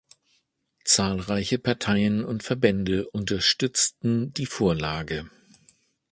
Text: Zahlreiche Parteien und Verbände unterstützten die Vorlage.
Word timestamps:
Zahlreiche 0.83 1.59
Parteien 1.59 2.25
und 2.25 2.41
Verbände 2.41 3.07
unterstützten 3.11 4.33
die 4.33 4.47
Vorlage. 4.47 5.29